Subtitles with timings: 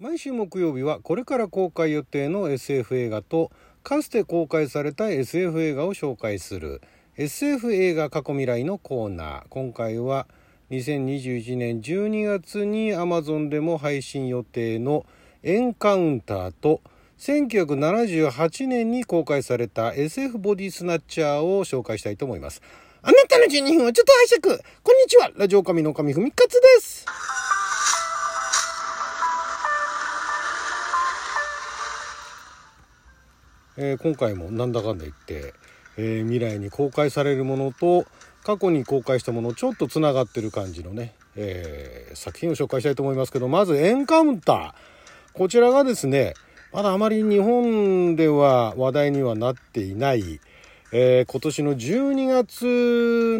[0.00, 3.52] 毎週木曜日はこれから公開予定の SF 映画と
[3.84, 6.82] かつて公開された SF 映画を紹介する。
[7.16, 9.42] SF 映画過去未来のコーナー。
[9.50, 10.26] 今回は
[10.72, 15.06] 2021年12月に Amazon でも配信予定の
[15.44, 16.80] エンカウンターと
[17.20, 22.62] 1978年に公開された SF ボディスナッチャーを紹介したいと思います。
[23.00, 24.64] あなたの12分をちょっと拝借。
[24.82, 25.30] こんにちは。
[25.36, 27.06] ラジオ神の神ふみかつです。
[33.76, 35.54] えー、今回もなんだかんだ言って、
[35.96, 38.04] えー、未来に公開されるものと
[38.42, 44.72] 過去に公開したものちょっとつながってる感じのね、えー、作品を紹介したいと思いますけどまずエンカウンター。
[45.32, 46.34] こちらがですね
[46.72, 50.40] まだあまり日本では話題にはなっていない、
[50.92, 52.64] えー、今年の12月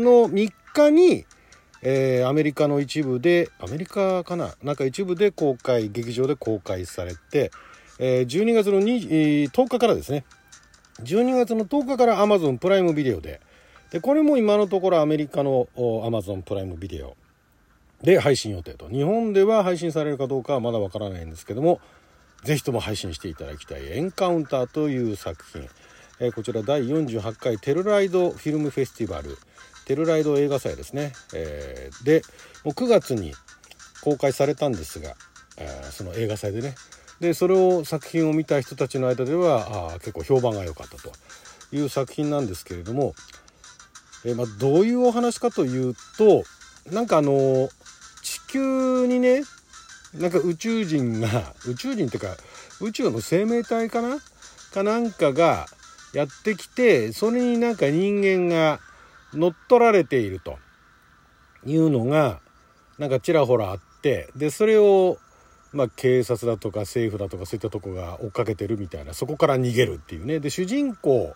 [0.00, 1.26] の3日に、
[1.82, 4.54] えー、アメリカの一部でアメリカかな？
[4.62, 7.50] なんか一部で公開劇場で公開されて、
[7.98, 10.24] え、12月の10日からですね。
[11.02, 13.40] 12月の10日から Amazon プライムビデオで。
[13.90, 17.16] でこれも今のところアメリカの Amazon プライムビデオ
[18.02, 18.88] で配信予定と。
[18.88, 21.80] 日本では配信されるかどうかはまだわからないんですけども
[22.42, 23.86] 是非とも配信していただきたい。
[23.86, 25.68] エンカウンターという作品、
[26.18, 29.38] えー、こちら第48回テルライドフィルムフェスティバル
[29.86, 32.22] テルライド映画祭ですね、えー、で
[32.64, 33.32] もう9月に
[34.02, 35.14] 公開されたんですが、
[35.56, 36.74] えー、その映画祭でね。
[37.20, 41.12] でそれを作品を見た人たちの間ではあ結構評判が良かったと
[41.72, 43.14] いう作品なんですけれども、
[44.24, 46.44] えー、まあ、どういうお話かというと
[46.90, 47.68] なんかあの
[48.22, 49.42] 地球にね
[50.14, 52.36] なんか宇宙人が宇宙人っていうか
[52.80, 54.18] 宇宙の生命体かな？
[54.72, 55.66] かなんかが
[56.12, 58.80] やってきてそれになんか人間が
[59.32, 60.58] 乗っ取られていると
[61.64, 62.40] いうのが
[62.98, 65.18] なんかちらほらあってでそれを
[65.74, 70.38] まあ、警察だとか政府だとかそういったとこが追っかけてるみたいなそこから逃げるっていうね。
[70.38, 71.34] で主人公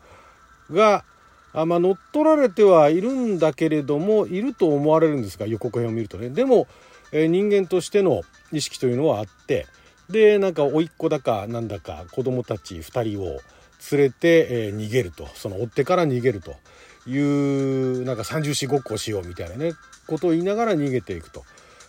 [0.71, 1.05] が
[1.53, 6.31] あ、まあ、乗っ取られてはいるんだけれどもいると思われるんですが予告編を見るとね。
[6.31, 6.69] でも、
[7.11, 9.67] えー、人間としての意識というのはあって
[10.09, 13.41] でなんか甥っ子だかなんだか子供たち2人を
[13.91, 15.27] 連れて、えー、逃げると。
[15.35, 16.55] その追ってから逃げると
[17.09, 19.73] いうなんか三重四ごっこしようみたいなね
[20.07, 21.45] ことを言いながら逃げていくと。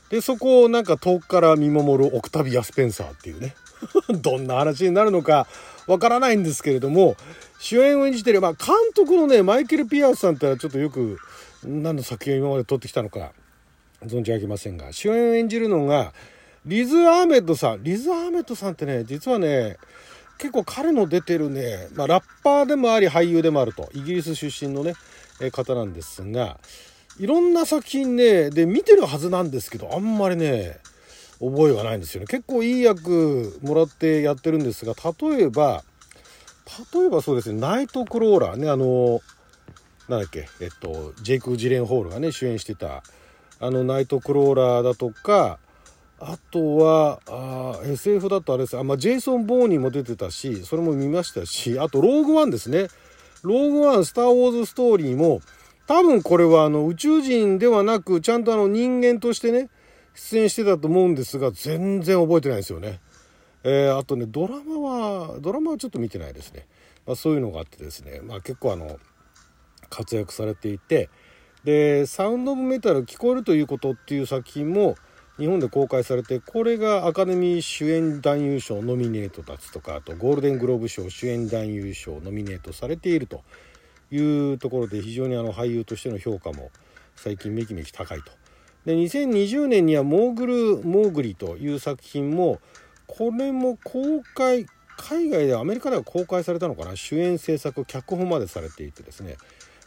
[0.10, 3.56] で、そこをなんか遠くから見守るオクタビア・スペンサーっていうね。
[4.22, 5.48] どんな話になるのか
[5.88, 7.16] わからないんですけれども、
[7.60, 11.18] 主演を演じてる、まあ、監督のね、マイケル・ピアースさんってのはちょっとよく
[11.64, 13.32] 何の作品を今まで撮ってきたのか
[14.06, 16.14] 存じ上げませんが、主演を演じるのが、
[16.66, 17.84] リズ・アーメッドさん。
[17.84, 19.78] リズ・アーメッドさんってね、実はね、
[20.38, 24.94] 結構彼の出てるね、まあ、ラッパーでもあり俳優でもあると、イギリス出身のね、
[25.52, 26.60] 方なんですが、
[27.20, 30.80] いろんな作品ね、で、見てるはずなんですけど、あんまりね、
[31.40, 32.28] 覚えがないんですよね。
[32.28, 35.84] 結構いい役もらってやってるんですが、例えば、
[36.94, 39.20] 例えばそうですね、ナイトクローラーね、あの、
[40.08, 43.04] なんだっけ、えっと、ジェイク・ジレンホールがね、主演してた、
[43.60, 45.60] あの、ナイトクローラーだとか、
[46.22, 52.88] あとは、あ SF だとあれですあ、まあ、ジェイソン・ボーニーも出てたし、それも見ましたし、あと、ローグワンですね。
[53.44, 55.42] ローグワン、スター・ウォーズ・ストーリーも、
[55.90, 59.72] 多分これはあの宇宙人ではなく、ちゃんとあの人間としてね、
[60.14, 63.00] 出演してたと思うんですが、全然覚えてないですよね。
[63.64, 64.80] えー、あとね、ドラマ
[65.28, 66.68] は、ドラマはちょっと見てないですね。
[67.08, 69.00] まあ、そういうのがあってですね、まあ結構あの、
[69.90, 71.10] 活躍されていて、
[71.64, 74.94] で、サウンド・オブ・メタル聞こえるということっていう作品も
[75.40, 83.42] 日本で公開されて、これがアカデミー主演男優賞ノミネートたつとか、あとゴールデングローブ賞主演男優賞ノミネートされていると
[84.12, 86.72] いうところで非常にあの俳優としての評価も
[87.16, 88.32] 最近めきめき高いと。
[88.86, 90.54] で2020年には「モーグル・
[90.84, 92.60] モーグリ」という作品も
[93.08, 94.66] これも公開
[94.98, 96.96] 海外でアメリカでは公開されたのかな？
[96.96, 99.38] 主演制作脚本までされていてですね、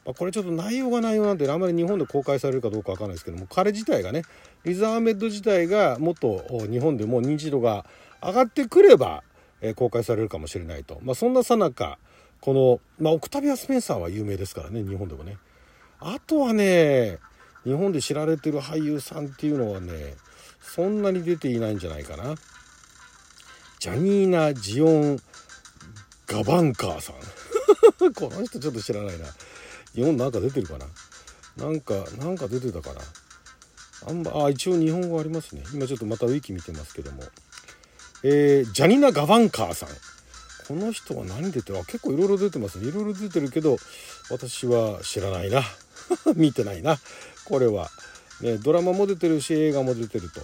[0.04, 4.22] まあ、これちょっと内容が内容なんであまり日本で公開されるかどうかわかんないですけども彼自体がね
[4.64, 7.84] リザ・ーメッド自体がもっと日本でも認知度が
[8.22, 9.24] 上がってくれば、
[9.60, 11.98] え公開されるかもしれないと、まあ、そんなさなか
[12.42, 15.38] この、まあ、オクタビア・スペンサーは有名ですからね、日本でもね。
[16.00, 17.18] あとはね、
[17.64, 20.16] 日本で知られてる俳優さんっていうのはね、
[20.60, 22.34] そんなに出ていないんじゃないかな。
[23.78, 25.18] ジャニーナ・ジオン・
[26.26, 27.16] ガバンカーさん。
[28.12, 29.26] この人ちょっと知らないな。
[29.94, 30.86] 日本なんか出てるかな？
[31.64, 33.00] なんか、なんか出てたかな？
[34.08, 35.62] あんま、あ、一応日本語ありますね。
[35.72, 37.22] 今ちょっとまたウィキ見てますけども。
[38.24, 39.88] えー、ジャニーナ・ガバンカーさん。
[40.68, 42.88] この人は何出てる結構いろいろ出てますね。
[42.88, 43.76] いろいろ出てるけど
[44.30, 45.62] 私は知らないな。
[46.36, 46.98] 見てないな。
[47.44, 47.90] これは、
[48.40, 50.40] ね、ドラマも出てるし映画も出てると。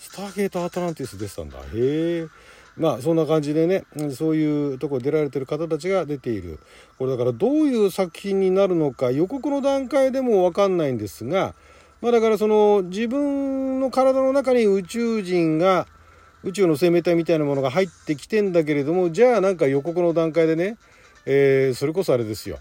[0.00, 1.58] スターゲート・アトランティス出てたんだ。
[1.58, 2.26] へえ。
[2.76, 3.84] まあそんな感じでね
[4.16, 6.58] そういうとこに出られてる方たちが出ている。
[6.98, 11.54] これだからどういう作品になるのか予告の段階でも分かんないんですが
[12.00, 15.86] まあだからその自分の体の中に宇宙人が
[16.44, 20.76] 宇宙の生命体みたいなものが入ってきてんだけれどもじゃあなんか予告の段階でね、
[21.26, 22.58] えー、それこそあれですよ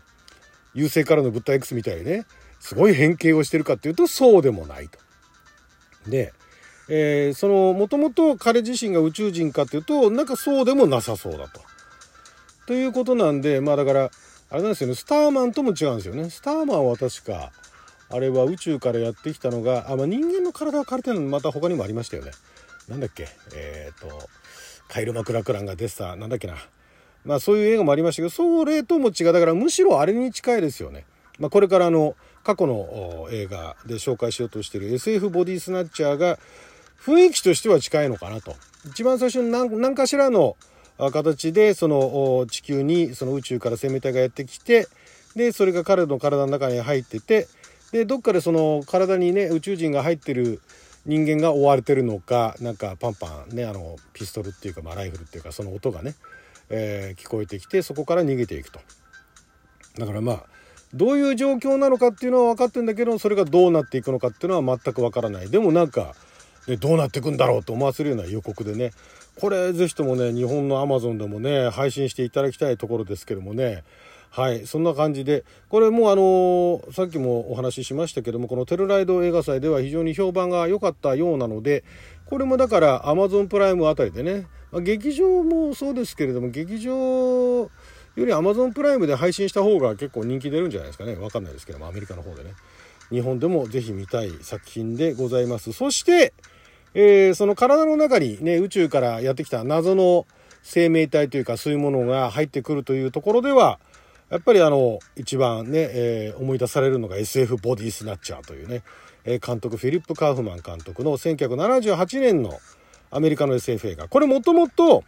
[0.73, 2.25] 優勢からの物体 X みたいにね
[2.59, 4.99] すごい変形をしてるかっていうとそうでもないと。
[6.09, 6.33] で、
[6.89, 11.61] えー、そのもともと彼自身が宇宙人かっていうとなんかそうでもなさそうだと。
[12.67, 14.11] ということなんでまあだから
[14.51, 16.29] あれなんですよねスターマンとも違うんですよね。
[16.29, 17.51] スターマンは確か
[18.11, 22.31] あれは宇宙からやってきたのがあ、まあ、人間の体を借りてるのまた他にもありましたよね。
[22.89, 23.27] なんだっけ？
[23.55, 24.29] えっ、ー、と
[24.87, 26.55] カイル・マクラクランが出てたなんだっけな
[27.25, 31.05] まあそういう映画もありましたけどそれとも違うだからむしろあれに近いですよね。
[31.37, 36.37] まあ、これからの過去の映画で紹介しようとしている SF ボディスナッチャーが
[37.01, 38.55] 雰囲気としては近いのかなと。
[38.87, 40.57] 一番最初に何何かしらの
[40.97, 44.87] 形でその地球にその宇宙から生命体がやってきて
[45.35, 47.47] でそれが彼の体の中に入ってて
[47.93, 50.61] でどっかでその体にね宇宙人が入ってる
[51.05, 56.15] 人間が追われてるのかなんかパンパンねあのピストルっていうか、まあ、ライフルっていうかその音がね、
[56.69, 58.79] えー、聞こえてきてそこから逃げていくと。
[59.97, 60.43] だからまあ
[60.93, 66.15] どういう状況なのかっていうのは分かってるんだけどそれがどうなっていくのかっていうのは全く分からないでもなんか、
[66.67, 68.91] ね、どうなっていくんだろうと思わせるような予告でね
[69.39, 73.83] これ是非ともね日本のアマゾンでもね配信していただきたいところですけどもね
[74.31, 81.83] はいそんな感じでこれもあのさっきもお話ししましたけどもこのテルライド映画祭では非常に評判が良かったようなので
[82.25, 87.69] これもだからアマゾンプライムあたりでね、まあ、劇場もそうですけれども劇場
[88.15, 91.15] より Amazon プライムで配信した方が結構人気出るんじゃないですかね。
[91.15, 92.51] 分かんないですけどもアメリカの方でね。
[93.09, 95.73] 日本でもぜひ見たい作品でございます。
[95.73, 96.33] そして、
[96.93, 100.27] えー、その体の中にね宇宙からやってきた謎の
[100.61, 103.79] 生命体というかそういうものが入ってくるというところでは
[104.29, 108.83] やっぱりあの一番ね、えー、思い出されるのが SF ボディスナッチャーというね、
[109.23, 112.59] えー、監督フィリップ・カーフマン監督の1978年の
[113.09, 114.07] アメリカの SF 映画。
[114.07, 115.03] これもともと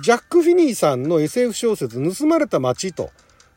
[0.00, 3.10] ジャック・フィニーさんの SF 小説「盗まれた街」と。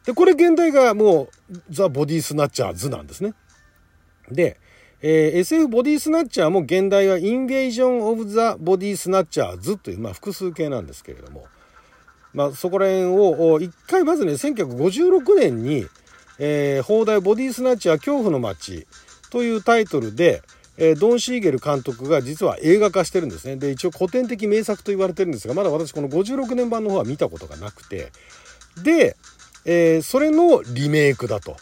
[0.05, 3.33] でこれ現代がもうザ・ボディスナッチャーズなんですね。
[4.31, 4.57] で、
[5.01, 11.45] えー、SF ボディスナッチャーも現代はインベージョン・オブ・ザ・ボディスナッチャーズという、まあ、複数形なんですけれども。
[12.37, 15.87] まあ、そこら辺を一回まずね1956年に、
[16.37, 18.85] えー、放題ボディスナッチは恐怖の街
[19.31, 20.43] というタイトルで、
[20.77, 23.55] えー、ドン・シーゲル監督が実は映画化してるんですね。
[23.55, 28.11] で一応古典的名作と言われてるんですがまだ私この56年版の方は見たことがなくて。
[28.83, 29.17] で、
[29.65, 31.57] えー、それのリメイクだと。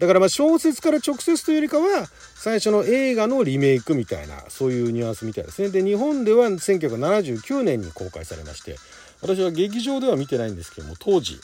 [0.00, 5.68] だからまあ小説から直接というよりかは最初の映画のリメイクみたいなそういうニュアンスみたいですね。
[5.68, 8.74] で日本では1979年に公開されまして
[9.20, 11.40] 私は劇場では見てないんですけども当時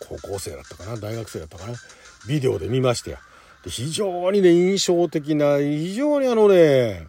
[0.00, 1.74] 高校生だったかな大学生だったかな
[2.26, 3.18] ビデオで見ましたよ
[3.64, 7.06] で非常にね印象的な非常にあのね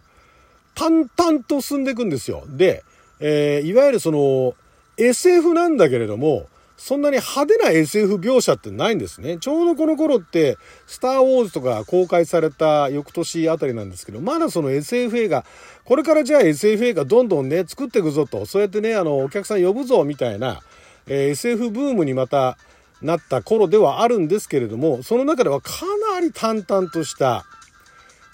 [0.76, 2.44] 淡々と進んでいくんですよ。
[2.46, 2.84] で、
[3.18, 4.54] えー、いわゆるその
[4.98, 6.46] SF なんだけれども
[6.76, 9.38] そんなに派手な SF 描写ってないんですね。
[9.38, 15.44] ちょうどこの頃って、スター・ウォーズとか公開された翌年あたりなんですけど、まだその SF 映画、
[15.84, 20.60] これからじゃあ SF 映画どんどんね、作っていくぞと、そうやってね、あの、お客さん呼ぶぞみたいな、
[21.06, 22.58] えー、SF ブームにまた
[23.00, 25.70] なった頃ではあるんですけれども、その中ではか
[26.12, 27.46] なり淡々とした、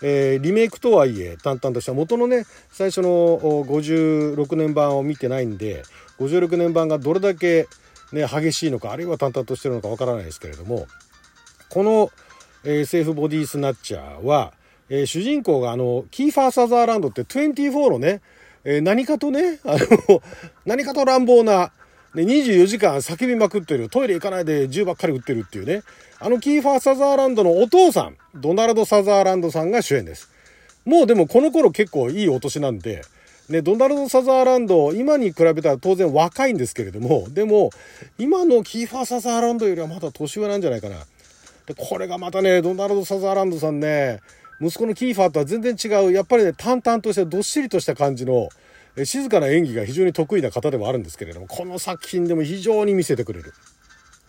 [0.02, 5.84] えー、リメイクとはいえ淡々とした元のね最初の56年版を見てないんで
[6.18, 7.68] 56年版がどれだけ
[8.12, 10.86] ね、激しいのかあるいは淡々としてるのかわからないですけれども
[11.70, 12.10] この、
[12.64, 14.52] えー、SF ボディスナッチャーは、
[14.88, 18.20] えー、主人公があのキーファー・サザーランドって24のね、
[18.64, 20.22] えー、何かとねあの
[20.66, 21.72] 何かと乱暴な
[22.14, 25.82] で24時間叫びまくってるトイレ行かないで銃ばっかり撃ってるっていうね
[26.20, 30.30] あのキーファー・サザーランドのお父さんドナルド・サザーランドさんが主演です。
[30.84, 33.02] もうでもこの頃結構いいお年なんで
[33.48, 37.70] ね、ドナルド・サザーランド、今に比べたら当然若いんですけれども、でも、
[38.18, 40.96] 今のキーファー・サザーランドよりはまだ年上なんじゃないかな。
[41.66, 44.20] で、これがまたね、ドナルド・サザーランドさんね、
[44.60, 48.48] 息子のキーファーとは全然違う、やっぱりね、淡々としたどっしりとした感じの、
[49.04, 53.54] 静かな演技が非常に得意な方でもあるんですけれども、この作品でも非常に見せてくれる。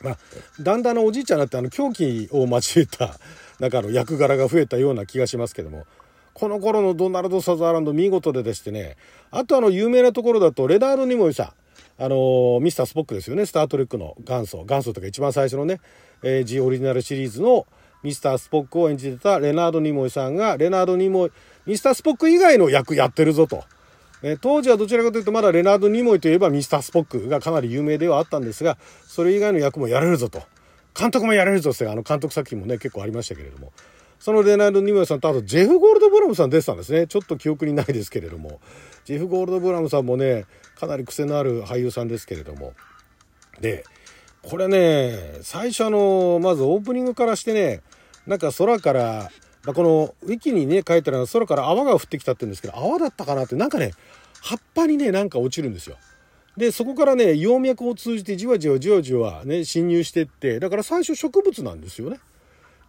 [0.04, 0.18] まあ、
[0.60, 3.18] だんだんのおじいちゃんになってあの狂気を交えた
[3.60, 5.86] なんかあの役柄が増えたような気がしますけども
[6.34, 8.98] この頃のドナルド・サザーランド見事ででしてね
[9.32, 15.80] あとあの有名なところだとレナード・ニモイさんあのミスター・スポックですよねスター・トレックの元祖元祖というか一番最初のね、
[16.24, 17.68] えー、G オリジナルシリーズの
[18.02, 21.32] ミスター・スポックを演じてたレナード・ニモイさんがレナード・ニモイ
[21.66, 23.64] ミスター・スポック以外の役やってるぞと。
[24.26, 30.42] え当時はどちらかというとまだレナード・ニモイといえばミスター・スポックがかなり有名ではあったんですがそれ以外の役もやれるぞと。
[30.98, 33.72] 監督もやれるぞってあの監督作品もね結構ありましたけれども。
[34.24, 38.62] そのレナード・ニモイさんとあとジェフ・ゴールドブラムさん出てたんですねちょっと記憶にないですけれども
[39.04, 40.46] ジェフ・ゴールドブラムさんもね
[40.80, 42.72] かなり癖のある俳優さんですけれども
[43.60, 43.84] で
[44.42, 47.82] これね最初のまずオープニングからしてね
[48.26, 49.30] なんか空から
[49.66, 53.92] まこのウィキにね書いてあるのは空から泡が降ってきたって言うんですけど泡だったかなってなんかね
[54.42, 55.98] 葉っぱにねなんか落ちるんですよ。
[56.56, 62.22] でそこからね葉脈を通じてじわじわじわじわね侵入してってだから最初植物なんですよね。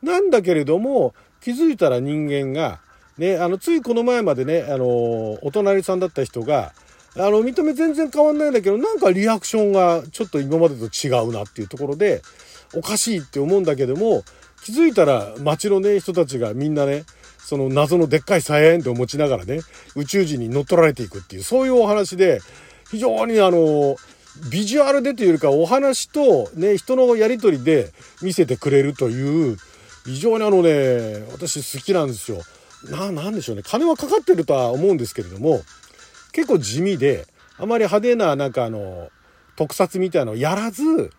[0.04, 2.80] なんだけれども気づいたら人間が
[3.18, 6.72] ねあのついこの前までねあのお隣さんだった人が
[7.16, 12.22] あの見た目全然変わんないんだけどなんかリアクションがちょっと今までと違うなっていうところで
[12.74, 14.22] おかしいって思うんだけども
[14.64, 17.04] 気づいたら街のね、人たちがみんなね、
[17.36, 19.60] その謎のでっかいサイエントを持ちながらね、
[19.94, 22.40] 宇宙人に乗っ取られていくっていう、そういうお話で、
[22.90, 23.96] 非常にあの、
[24.50, 27.92] ビジュアルでというよりかお話とね、人のやりとりで
[28.22, 29.58] 見せてくれるという、
[30.04, 32.42] 非常にあのね、私好きなんですよ。
[32.84, 33.62] な、なんでしょうね。
[33.64, 35.62] 金はかかってるとは思うんですけれども、
[36.32, 39.10] 結構地味で、あまり派手ななんかあの、
[39.56, 41.10] 特撮みたいなのをやらず、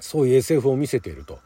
[0.00, 1.38] そういう SF を見せていると。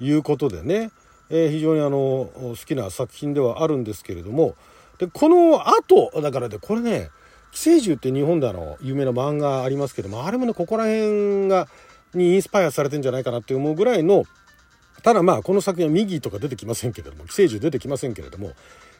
[0.00, 0.90] いうことでね、
[1.30, 4.54] えー、非常にあの好きな作品ではあるんですけれども
[4.98, 7.10] でこの後だからでこれね
[7.52, 11.68] 「寄生獣」って日本であの有名な漫画ありますけどもあれもねここら辺が
[12.14, 14.24] にインスパイアされてんじゃないかなって思うぐらいの
[15.02, 18.52] ただまあこの作品は右とか出てきませんけれども寄生獣出てきませんけれども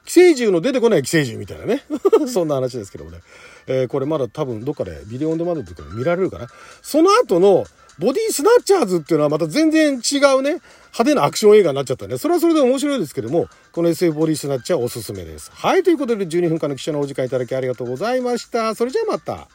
[0.04, 1.82] 寄生獣の出てこない寄生獣みたいなね
[2.32, 3.20] そんな話ですけどもね、
[3.66, 6.48] えー、これまだ多分どっかでビデオオンデマンドとかで見られるかな
[6.82, 7.66] その後の
[7.98, 10.60] ボディスナッチャーズっていうのはまた全然違うね、
[10.92, 15.50] 派手なアクション映画になっちゃったんで、それはそれで面白いですけども、この SF ボディスナッチャーおすすめです。
[15.52, 18.76] はい、ということで12分間の記者のお時間いただきありがとうございました。
[18.76, 19.48] それじゃあまた。